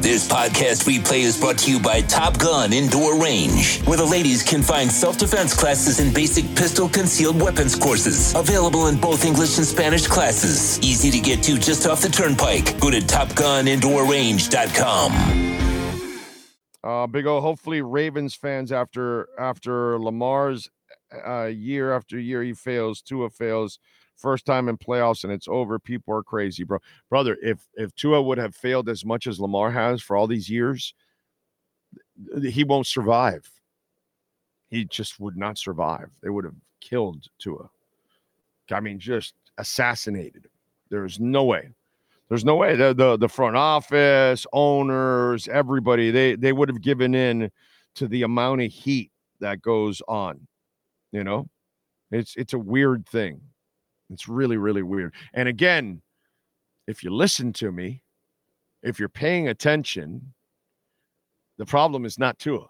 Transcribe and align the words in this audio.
This 0.00 0.26
podcast 0.26 0.88
replay 0.88 1.20
is 1.20 1.38
brought 1.38 1.58
to 1.58 1.70
you 1.70 1.78
by 1.78 2.00
Top 2.00 2.38
Gun 2.38 2.72
Indoor 2.72 3.22
Range, 3.22 3.82
where 3.82 3.98
the 3.98 4.04
ladies 4.04 4.42
can 4.42 4.62
find 4.62 4.90
self 4.90 5.18
defense 5.18 5.52
classes 5.54 6.00
and 6.00 6.14
basic 6.14 6.46
pistol 6.56 6.88
concealed 6.88 7.38
weapons 7.38 7.76
courses. 7.76 8.34
Available 8.34 8.86
in 8.86 8.98
both 8.98 9.26
English 9.26 9.58
and 9.58 9.66
Spanish 9.66 10.06
classes. 10.06 10.80
Easy 10.80 11.10
to 11.10 11.20
get 11.20 11.42
to 11.42 11.58
just 11.58 11.86
off 11.86 12.00
the 12.00 12.08
turnpike. 12.08 12.80
Go 12.80 12.90
to 12.90 13.00
TopGunIndoorRange.com. 13.00 15.58
Uh, 16.82 17.06
big 17.06 17.26
O. 17.26 17.42
Hopefully, 17.42 17.82
Ravens 17.82 18.34
fans 18.34 18.72
after 18.72 19.28
after 19.38 19.98
Lamar's 19.98 20.70
uh, 21.26 21.44
year 21.46 21.92
after 21.92 22.18
year 22.18 22.42
he 22.42 22.52
fails, 22.52 23.02
Tua 23.02 23.30
fails, 23.30 23.78
first 24.16 24.46
time 24.46 24.68
in 24.68 24.76
playoffs, 24.76 25.24
and 25.24 25.32
it's 25.32 25.48
over. 25.48 25.78
People 25.78 26.14
are 26.14 26.22
crazy, 26.22 26.64
bro. 26.64 26.78
Brother, 27.08 27.36
if 27.42 27.66
if 27.74 27.94
Tua 27.94 28.22
would 28.22 28.38
have 28.38 28.54
failed 28.54 28.88
as 28.88 29.04
much 29.04 29.26
as 29.26 29.40
Lamar 29.40 29.70
has 29.70 30.02
for 30.02 30.16
all 30.16 30.26
these 30.26 30.48
years, 30.48 30.94
he 32.42 32.64
won't 32.64 32.86
survive. 32.86 33.48
He 34.68 34.84
just 34.84 35.18
would 35.18 35.36
not 35.36 35.58
survive. 35.58 36.10
They 36.22 36.30
would 36.30 36.44
have 36.44 36.54
killed 36.80 37.26
Tua. 37.38 37.68
I 38.70 38.80
mean, 38.80 39.00
just 39.00 39.34
assassinated. 39.58 40.48
There's 40.90 41.18
no 41.18 41.44
way. 41.44 41.70
There's 42.28 42.44
no 42.44 42.54
way 42.54 42.76
the, 42.76 42.94
the 42.94 43.16
the 43.16 43.28
front 43.28 43.56
office, 43.56 44.46
owners, 44.52 45.48
everybody 45.48 46.12
they 46.12 46.36
they 46.36 46.52
would 46.52 46.68
have 46.68 46.80
given 46.80 47.14
in 47.14 47.50
to 47.96 48.06
the 48.06 48.22
amount 48.22 48.62
of 48.62 48.70
heat 48.70 49.10
that 49.40 49.60
goes 49.60 50.00
on. 50.06 50.46
You 51.12 51.24
know, 51.24 51.48
it's 52.10 52.34
it's 52.36 52.52
a 52.52 52.58
weird 52.58 53.06
thing. 53.06 53.40
It's 54.10 54.28
really 54.28 54.56
really 54.56 54.82
weird. 54.82 55.14
And 55.34 55.48
again, 55.48 56.02
if 56.86 57.02
you 57.02 57.10
listen 57.10 57.52
to 57.54 57.72
me, 57.72 58.02
if 58.82 58.98
you're 58.98 59.08
paying 59.08 59.48
attention, 59.48 60.34
the 61.58 61.66
problem 61.66 62.04
is 62.04 62.18
not 62.18 62.38
Tua 62.38 62.66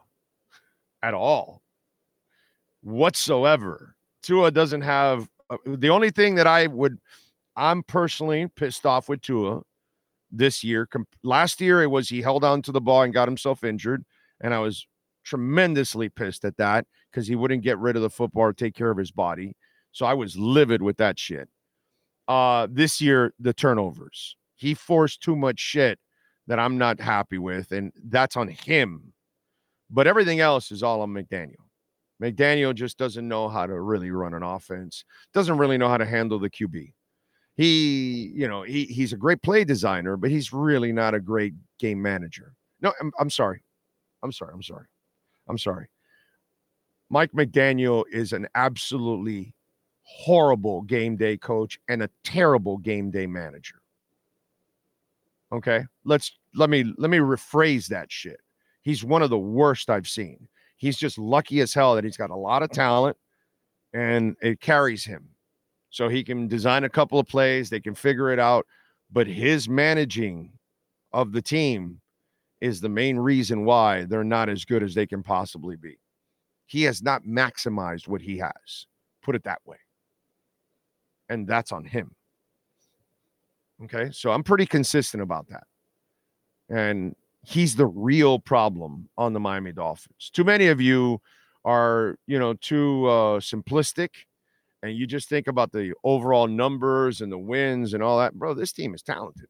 at 1.02 1.14
all, 1.14 1.62
whatsoever. 2.82 3.94
Tua 4.22 4.50
doesn't 4.50 4.82
have 4.82 5.28
uh, 5.48 5.56
the 5.64 5.90
only 5.90 6.10
thing 6.10 6.34
that 6.34 6.46
I 6.46 6.66
would 6.66 6.98
I'm 7.56 7.82
personally 7.82 8.46
pissed 8.56 8.86
off 8.86 9.08
with 9.08 9.20
Tua 9.22 9.62
this 10.30 10.62
year. 10.64 10.88
Last 11.22 11.60
year, 11.60 11.82
it 11.82 11.88
was 11.88 12.08
he 12.08 12.22
held 12.22 12.44
on 12.44 12.62
to 12.62 12.72
the 12.72 12.80
ball 12.80 13.02
and 13.02 13.12
got 13.12 13.28
himself 13.28 13.64
injured. 13.64 14.04
And 14.40 14.54
I 14.54 14.58
was 14.60 14.86
tremendously 15.30 16.08
pissed 16.08 16.44
at 16.44 16.56
that 16.58 16.86
because 17.10 17.26
he 17.26 17.36
wouldn't 17.36 17.62
get 17.62 17.78
rid 17.78 17.96
of 17.96 18.02
the 18.02 18.10
football 18.10 18.44
or 18.44 18.52
take 18.52 18.74
care 18.74 18.90
of 18.90 18.98
his 18.98 19.10
body. 19.10 19.56
So 19.92 20.04
I 20.06 20.14
was 20.14 20.36
livid 20.36 20.82
with 20.82 20.98
that 20.98 21.18
shit. 21.18 21.48
Uh, 22.28 22.68
this 22.70 23.00
year, 23.00 23.32
the 23.40 23.54
turnovers. 23.54 24.36
He 24.56 24.74
forced 24.74 25.22
too 25.22 25.34
much 25.34 25.58
shit 25.58 25.98
that 26.46 26.58
I'm 26.58 26.76
not 26.76 27.00
happy 27.00 27.38
with, 27.38 27.72
and 27.72 27.92
that's 28.04 28.36
on 28.36 28.48
him. 28.48 29.12
But 29.88 30.06
everything 30.06 30.40
else 30.40 30.70
is 30.70 30.82
all 30.82 31.00
on 31.00 31.10
McDaniel. 31.10 31.54
McDaniel 32.22 32.74
just 32.74 32.98
doesn't 32.98 33.26
know 33.26 33.48
how 33.48 33.66
to 33.66 33.80
really 33.80 34.10
run 34.10 34.34
an 34.34 34.42
offense, 34.42 35.04
doesn't 35.32 35.56
really 35.56 35.78
know 35.78 35.88
how 35.88 35.96
to 35.96 36.04
handle 36.04 36.38
the 36.38 36.50
QB 36.50 36.92
he, 37.60 38.32
you 38.34 38.48
know, 38.48 38.62
he 38.62 38.86
he's 38.86 39.12
a 39.12 39.18
great 39.18 39.42
play 39.42 39.64
designer, 39.64 40.16
but 40.16 40.30
he's 40.30 40.50
really 40.50 40.92
not 40.92 41.12
a 41.12 41.20
great 41.20 41.52
game 41.78 42.00
manager. 42.00 42.54
No, 42.80 42.90
I'm, 42.98 43.12
I'm 43.18 43.28
sorry. 43.28 43.62
I'm 44.22 44.32
sorry. 44.32 44.52
I'm 44.54 44.62
sorry. 44.62 44.86
I'm 45.50 45.58
sorry. 45.58 45.88
Mike 47.10 47.32
McDaniel 47.32 48.04
is 48.12 48.32
an 48.32 48.46
absolutely 48.54 49.52
horrible 50.02 50.82
game 50.82 51.16
day 51.16 51.36
coach 51.36 51.78
and 51.88 52.02
a 52.02 52.10
terrible 52.24 52.78
game 52.78 53.10
day 53.10 53.26
manager. 53.26 53.82
Okay? 55.52 55.84
Let's 56.04 56.32
let 56.54 56.70
me 56.70 56.94
let 56.98 57.10
me 57.10 57.18
rephrase 57.18 57.88
that 57.88 58.10
shit. 58.12 58.40
He's 58.82 59.04
one 59.04 59.22
of 59.22 59.30
the 59.30 59.38
worst 59.38 59.90
I've 59.90 60.08
seen. 60.08 60.48
He's 60.76 60.96
just 60.96 61.18
lucky 61.18 61.60
as 61.60 61.74
hell 61.74 61.96
that 61.96 62.04
he's 62.04 62.16
got 62.16 62.30
a 62.30 62.36
lot 62.36 62.62
of 62.62 62.70
talent 62.70 63.16
and 63.92 64.36
it 64.40 64.60
carries 64.60 65.04
him 65.04 65.28
so 65.90 66.08
he 66.08 66.22
can 66.22 66.46
design 66.46 66.84
a 66.84 66.88
couple 66.88 67.18
of 67.18 67.26
plays, 67.26 67.68
they 67.68 67.80
can 67.80 67.94
figure 67.94 68.32
it 68.32 68.38
out. 68.38 68.66
But 69.10 69.26
his 69.26 69.68
managing 69.68 70.52
of 71.12 71.32
the 71.32 71.42
team 71.42 72.00
is 72.60 72.80
the 72.80 72.88
main 72.88 73.16
reason 73.16 73.64
why 73.64 74.04
they're 74.04 74.24
not 74.24 74.48
as 74.48 74.64
good 74.64 74.82
as 74.82 74.94
they 74.94 75.06
can 75.06 75.22
possibly 75.22 75.76
be. 75.76 75.98
He 76.66 76.82
has 76.84 77.02
not 77.02 77.24
maximized 77.24 78.06
what 78.06 78.20
he 78.20 78.38
has, 78.38 78.86
put 79.22 79.34
it 79.34 79.44
that 79.44 79.60
way. 79.64 79.78
And 81.28 81.46
that's 81.46 81.72
on 81.72 81.84
him. 81.84 82.14
Okay. 83.84 84.10
So 84.12 84.30
I'm 84.30 84.42
pretty 84.42 84.66
consistent 84.66 85.22
about 85.22 85.48
that. 85.48 85.64
And 86.68 87.16
he's 87.42 87.74
the 87.74 87.86
real 87.86 88.38
problem 88.38 89.08
on 89.16 89.32
the 89.32 89.40
Miami 89.40 89.72
Dolphins. 89.72 90.30
Too 90.32 90.44
many 90.44 90.66
of 90.66 90.80
you 90.80 91.20
are, 91.64 92.16
you 92.26 92.38
know, 92.38 92.54
too 92.54 93.06
uh, 93.06 93.40
simplistic 93.40 94.10
and 94.82 94.96
you 94.96 95.06
just 95.06 95.28
think 95.28 95.46
about 95.46 95.72
the 95.72 95.92
overall 96.04 96.46
numbers 96.46 97.20
and 97.20 97.30
the 97.30 97.38
wins 97.38 97.92
and 97.94 98.02
all 98.02 98.18
that, 98.18 98.34
bro, 98.34 98.54
this 98.54 98.72
team 98.72 98.94
is 98.94 99.02
talented. 99.02 99.46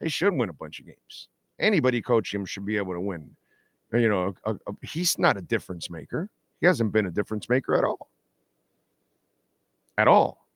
They 0.00 0.08
should 0.08 0.34
win 0.34 0.48
a 0.48 0.54
bunch 0.54 0.80
of 0.80 0.86
games. 0.86 1.28
Anybody 1.58 2.00
coaching 2.00 2.40
him 2.40 2.46
should 2.46 2.66
be 2.66 2.76
able 2.76 2.94
to 2.94 3.00
win. 3.00 3.30
You 3.92 4.08
know, 4.08 4.34
a, 4.44 4.54
a, 4.54 4.86
he's 4.86 5.18
not 5.18 5.36
a 5.36 5.40
difference 5.40 5.90
maker. 5.90 6.28
He 6.60 6.66
hasn't 6.66 6.92
been 6.92 7.06
a 7.06 7.10
difference 7.10 7.48
maker 7.48 7.76
at 7.76 7.84
all. 7.84 8.08
At 9.96 10.08
all. 10.08 10.46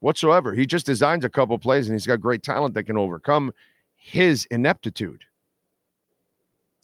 Whatsoever. 0.00 0.54
He 0.54 0.66
just 0.66 0.86
designs 0.86 1.24
a 1.24 1.28
couple 1.28 1.58
plays 1.58 1.88
and 1.88 1.94
he's 1.94 2.06
got 2.06 2.20
great 2.20 2.42
talent 2.42 2.74
that 2.74 2.84
can 2.84 2.96
overcome 2.96 3.52
his 3.96 4.46
ineptitude. 4.46 5.24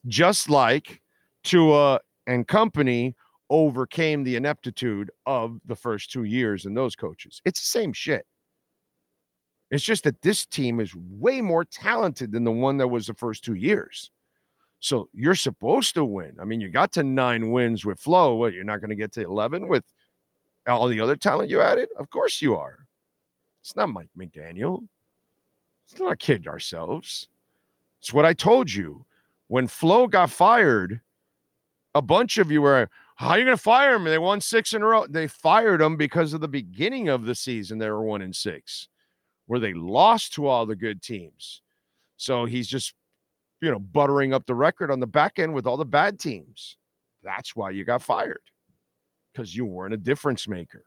Just 0.07 0.51
like 0.51 1.01
Tua 1.43 2.01
and 2.27 2.47
company 2.47 3.15
overcame 3.49 4.23
the 4.23 4.37
ineptitude 4.37 5.11
of 5.25 5.61
the 5.67 5.77
first 5.77 6.11
two 6.11 6.25
years 6.25 6.67
and 6.67 6.77
those 6.77 6.95
coaches. 6.95 7.41
It's 7.45 7.61
the 7.61 7.67
same 7.67 7.93
shit. 7.93 8.27
It's 9.71 9.85
just 9.85 10.05
that 10.05 10.23
this 10.23 10.47
team 10.47 10.81
is 10.81 10.95
way 10.95 11.41
more 11.41 11.65
talented 11.65 12.33
than 12.33 12.45
the 12.45 12.53
one 12.53 12.77
that 12.77 12.89
was 12.89 13.07
the 13.07 13.15
first 13.15 13.45
two 13.45 13.55
years. 13.55 14.11
So 14.79 15.09
you're 15.13 15.35
supposed 15.35 15.95
to 15.95 16.05
win. 16.05 16.37
I 16.41 16.45
mean, 16.45 16.61
you 16.61 16.69
got 16.69 16.93
to 16.93 17.03
nine 17.03 17.51
wins 17.51 17.85
with 17.85 17.99
Flo. 17.99 18.37
What, 18.37 18.53
you're 18.53 18.65
not 18.65 18.81
going 18.81 18.91
to 18.91 18.97
get 18.97 19.13
to 19.13 19.25
11 19.25 19.67
with 19.67 19.85
all 20.67 20.87
the 20.89 21.01
other 21.01 21.17
talent 21.17 21.51
you 21.51 21.61
added? 21.61 21.89
Of 21.99 22.11
course 22.11 22.41
you 22.41 22.57
are. 22.57 22.87
It's 23.63 23.75
not 23.75 23.89
Mike 23.89 24.11
McDaniel. 24.17 24.87
Let's 25.91 26.01
not 26.01 26.19
kid 26.19 26.47
ourselves. 26.47 27.29
It's 28.01 28.13
what 28.13 28.25
I 28.25 28.33
told 28.33 28.73
you. 28.73 29.05
When 29.49 29.67
Flo 29.69 30.07
got 30.09 30.31
fired, 30.31 31.01
a 31.95 32.03
bunch 32.03 32.39
of 32.39 32.51
you 32.51 32.63
were, 32.63 32.89
how 33.17 33.31
are 33.31 33.39
you 33.39 33.45
going 33.45 33.57
to 33.57 33.63
fire 33.63 33.95
him? 33.95 34.05
They 34.05 34.19
won 34.19 34.41
six 34.41 34.73
in 34.73 34.83
a 34.83 34.87
row. 34.87 35.07
They 35.09 35.29
fired 35.29 35.81
him 35.81 35.97
because 35.97 36.33
of 36.33 36.41
the 36.41 36.49
beginning 36.49 37.09
of 37.09 37.25
the 37.25 37.35
season. 37.35 37.79
They 37.79 37.89
were 37.89 38.03
one 38.03 38.23
in 38.23 38.33
six, 38.33 38.89
where 39.47 39.61
they 39.61 39.75
lost 39.75 40.35
to 40.35 40.47
all 40.47 40.67
the 40.67 40.77
good 40.77 41.03
teams. 41.03 41.63
So 42.17 42.45
he's 42.45 42.69
just, 42.69 42.95
you 43.61 43.71
know, 43.71 43.79
buttering 43.79 44.35
up 44.35 44.47
the 44.47 44.55
record 44.55 44.91
on 44.91 45.01
the 45.01 45.07
back 45.07 45.39
end 45.39 45.55
with 45.55 45.67
all 45.67 45.77
the 45.77 45.85
bad 45.85 46.19
teams. 46.19 46.77
That's 47.23 47.55
why 47.55 47.71
you 47.71 47.85
got 47.85 48.03
fired 48.03 48.41
because 49.33 49.55
you 49.55 49.65
weren't 49.65 49.95
a 49.95 49.99
difference 49.99 50.49
maker. 50.49 50.85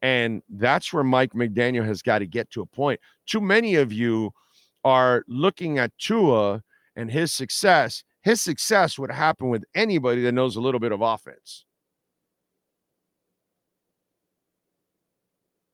And 0.00 0.42
that's 0.48 0.92
where 0.92 1.04
Mike 1.04 1.32
McDaniel 1.32 1.84
has 1.84 2.02
got 2.02 2.18
to 2.18 2.26
get 2.26 2.50
to 2.50 2.62
a 2.62 2.66
point. 2.66 3.00
Too 3.26 3.40
many 3.40 3.76
of 3.76 3.92
you 3.92 4.32
are 4.84 5.24
looking 5.28 5.78
at 5.78 5.96
Tua 5.98 6.62
and 6.96 7.10
his 7.10 7.32
success 7.32 8.02
his 8.22 8.40
success 8.40 8.98
would 8.98 9.10
happen 9.10 9.48
with 9.48 9.64
anybody 9.74 10.22
that 10.22 10.32
knows 10.32 10.56
a 10.56 10.60
little 10.60 10.80
bit 10.80 10.92
of 10.92 11.00
offense. 11.00 11.64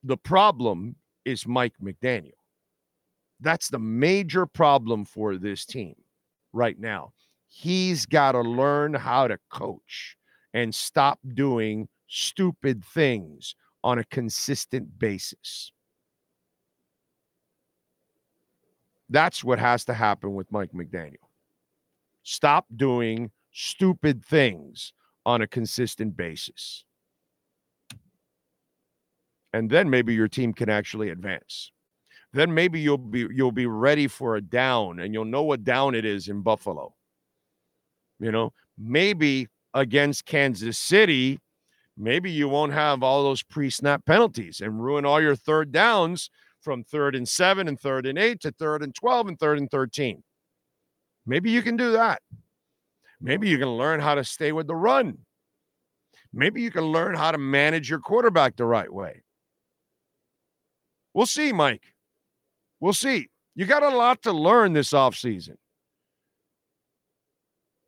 The 0.03 0.17
problem 0.17 0.97
is 1.29 1.47
Mike 1.47 1.75
McDaniel. 1.83 2.33
That's 3.41 3.69
the 3.69 3.79
major 3.79 4.47
problem 4.47 5.05
for 5.05 5.37
this 5.37 5.65
team 5.65 5.95
right 6.53 6.79
now. 6.79 7.13
He's 7.49 8.07
got 8.07 8.33
to 8.33 8.41
learn 8.41 8.95
how 8.95 9.29
to 9.29 9.39
coach 9.51 10.17
and 10.55 10.75
stop 10.75 11.19
doing 11.35 11.89
stupid 12.09 12.85
things 12.85 13.55
on 13.85 13.99
a 13.99 14.05
consistent 14.05 14.99
basis. 14.99 15.71
That's 19.11 19.45
what 19.45 19.59
has 19.59 19.85
to 19.87 19.95
happen 19.95 20.35
with 20.35 20.51
Mike 20.51 20.73
McDaniel. 20.73 21.17
Stop 22.23 22.67
doing 22.75 23.31
stupid 23.53 24.25
things 24.25 24.93
on 25.25 25.43
a 25.43 25.47
consistent 25.47 26.17
basis. 26.17 26.85
And 29.53 29.71
then 29.71 29.89
maybe 29.89 30.15
your 30.15 30.29
team 30.29 30.53
can 30.53 30.69
actually 30.69 31.11
advance. 31.11 31.73
Then 32.33 32.53
maybe 32.53 32.81
you'll 32.81 32.99
be 32.99 33.27
you'll 33.31 33.53
be 33.53 33.67
ready 33.67 34.07
for 34.07 34.37
a 34.37 34.43
down 34.43 35.01
and 35.01 35.15
you'll 35.15 35.25
know 35.25 35.43
what 35.43 35.65
down 35.65 35.95
it 35.95 36.05
is 36.05 36.29
in 36.29 36.43
Buffalo. 36.43 36.95
You 38.21 38.31
know, 38.31 38.53
maybe 38.77 39.49
against 39.73 40.27
Kansas 40.27 40.79
City, 40.79 41.39
maybe 41.97 42.31
you 42.31 42.49
won't 42.49 42.73
have 42.73 43.03
all 43.03 43.23
those 43.23 43.43
pre-snap 43.43 44.05
penalties 44.05 44.61
and 44.61 44.83
ruin 44.83 45.07
all 45.07 45.21
your 45.21 45.37
third 45.37 45.73
downs 45.73 46.31
from 46.61 46.85
third 46.85 47.15
and 47.15 47.29
seven 47.29 47.69
and 47.69 47.79
third 47.79 48.07
and 48.07 48.19
eight 48.19 48.41
to 48.41 48.51
third 48.51 48.83
and 48.83 48.95
12 48.95 49.29
and 49.29 49.39
third 49.39 49.59
and 49.59 49.71
13. 49.71 50.23
Maybe 51.27 51.51
you 51.51 51.63
can 51.63 51.77
do 51.77 51.93
that. 51.93 52.21
Maybe 53.21 53.49
you 53.49 53.59
can 53.59 53.71
learn 53.71 54.01
how 54.01 54.15
to 54.15 54.25
stay 54.25 54.53
with 54.53 54.67
the 54.67 54.77
run. 54.77 55.19
Maybe 56.33 56.63
you 56.63 56.71
can 56.71 56.85
learn 56.85 57.15
how 57.15 57.33
to 57.33 57.39
manage 57.39 57.89
your 57.89 58.01
quarterback 58.01 58.57
the 58.57 58.65
right 58.65 58.93
way. 58.93 59.23
We'll 61.15 61.27
see, 61.27 61.53
Mike. 61.53 61.83
We'll 62.81 62.93
see. 62.93 63.29
You 63.55 63.67
got 63.67 63.83
a 63.83 63.89
lot 63.89 64.23
to 64.23 64.33
learn 64.33 64.73
this 64.73 64.91
offseason. 64.91 65.57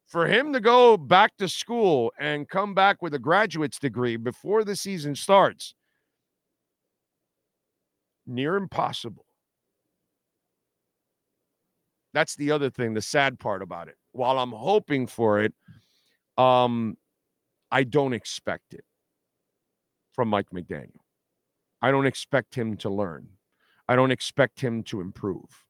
For 0.09 0.27
him 0.27 0.53
to 0.53 0.61
go 0.61 0.97
back 0.97 1.37
to 1.37 1.49
school 1.49 2.13
and 2.19 2.49
come 2.49 2.75
back 2.75 3.01
with 3.01 3.15
a 3.15 3.19
graduate's 3.19 3.79
degree 3.79 4.17
before 4.17 4.65
the 4.65 4.75
season 4.75 5.15
starts, 5.15 5.75
near 8.27 8.57
impossible. 8.57 9.25
That's 12.13 12.35
the 12.35 12.51
other 12.51 12.71
thing, 12.71 12.95
the 12.95 13.03
sad 13.03 13.39
part 13.39 13.63
about 13.63 13.87
it. 13.87 13.95
While 14.13 14.39
I'm 14.39 14.51
hoping 14.51 15.07
for 15.07 15.41
it, 15.41 15.55
um, 16.37 16.97
I 17.71 17.85
don't 17.85 18.13
expect 18.13 18.75
it 18.75 18.85
from 20.13 20.29
Mike 20.29 20.51
McDaniel. 20.53 21.00
I 21.83 21.91
don't 21.91 22.07
expect 22.07 22.55
him 22.55 22.77
to 22.79 22.91
learn. 22.91 23.29
I 23.89 23.97
don't 23.97 24.11
expect 24.11 24.61
him 24.61 24.83
to 24.85 25.01
improve. 25.01 25.65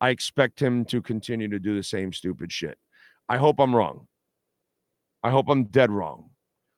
I 0.00 0.10
expect 0.10 0.60
him 0.60 0.84
to 0.86 1.02
continue 1.02 1.48
to 1.48 1.58
do 1.58 1.76
the 1.76 1.82
same 1.82 2.12
stupid 2.12 2.50
shit. 2.50 2.78
I 3.28 3.36
hope 3.36 3.60
I'm 3.60 3.76
wrong. 3.76 4.06
I 5.22 5.30
hope 5.30 5.48
I'm 5.48 5.64
dead 5.64 5.90
wrong. 5.90 6.30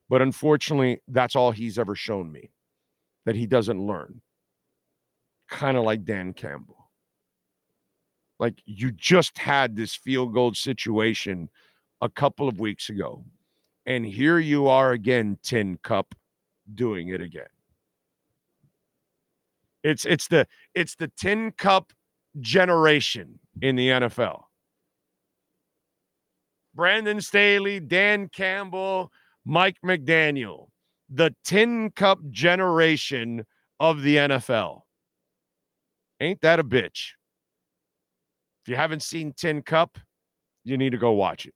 But 0.09 0.21
unfortunately, 0.21 1.01
that's 1.09 1.37
all 1.37 1.53
he's 1.53 1.79
ever 1.79 1.95
shown 1.95 2.31
me 2.31 2.51
that 3.25 3.37
he 3.37 3.47
doesn't 3.47 3.87
learn. 3.87 4.21
Kind 5.49 5.77
of 5.77 5.85
like 5.85 6.05
Dan 6.05 6.33
Campbell. 6.35 6.91
Like 8.39 8.61
you 8.67 8.91
just 8.91 9.39
had 9.39 9.77
this 9.77 9.95
field 9.95 10.35
goal 10.35 10.53
situation 10.53 11.49
a 12.01 12.09
couple 12.09 12.49
of 12.49 12.59
weeks 12.59 12.91
ago. 12.91 13.25
And 13.87 14.05
here 14.05 14.39
you 14.39 14.67
are 14.67 14.93
again, 14.93 15.39
Tin 15.43 15.79
Cup, 15.83 16.15
doing 16.75 17.09
it 17.09 17.21
again. 17.21 17.47
It's 19.83 20.05
it's 20.05 20.29
the 20.29 20.47
it's 20.75 20.95
the 20.97 21.11
Tin 21.17 21.53
Cup 21.53 21.93
generation 22.41 23.39
in 23.61 23.77
the 23.77 23.89
NFL. 23.89 24.43
Brandon 26.75 27.21
Staley, 27.21 27.81
Dan 27.81 28.29
Campbell, 28.29 29.11
Mike 29.45 29.77
McDaniel, 29.85 30.69
the 31.11 31.35
Tin 31.45 31.91
Cup 31.91 32.19
generation 32.31 33.45
of 33.81 34.03
the 34.03 34.17
NFL. 34.17 34.83
Ain't 36.21 36.41
that 36.41 36.61
a 36.61 36.65
bitch? 36.65 37.11
If 38.63 38.69
you 38.69 38.77
haven't 38.77 39.03
seen 39.03 39.35
Tin 39.37 39.63
Cup, 39.63 39.99
you 40.65 40.79
need 40.79 40.91
to 40.91 40.99
go 40.99 41.13
watch 41.13 41.47
it. 41.47 41.55